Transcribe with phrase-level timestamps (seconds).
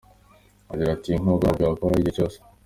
[0.71, 2.37] Agira ati “Iyi nkunga ntabwo yahoraho igihe cyose.